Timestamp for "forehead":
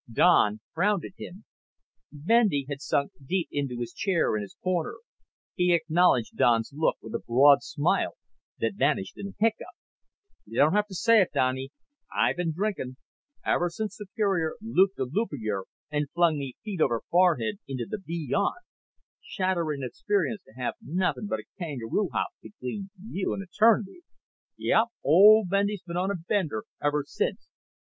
17.11-17.59